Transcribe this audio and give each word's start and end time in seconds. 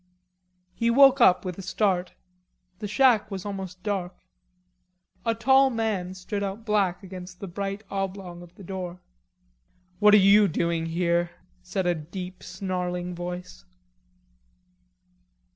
He 0.73 0.89
woke 0.89 1.21
up 1.21 1.45
with 1.45 1.59
a 1.59 1.61
start. 1.61 2.15
The 2.79 2.87
shack 2.87 3.29
was 3.29 3.45
almost 3.45 3.83
dark. 3.83 4.15
A 5.27 5.35
tall 5.35 5.69
man 5.69 6.15
stood 6.15 6.41
out 6.41 6.65
black 6.65 7.03
against 7.03 7.39
the 7.39 7.45
bright 7.47 7.83
oblong 7.91 8.41
of 8.41 8.55
the 8.55 8.63
door. 8.63 8.99
"What 9.99 10.15
are 10.15 10.17
you 10.33 10.47
doing 10.47 10.87
here?" 10.87 11.29
said 11.61 11.85
a 11.85 11.93
deep 11.93 12.41
snarling 12.41 13.13
voice. 13.13 13.63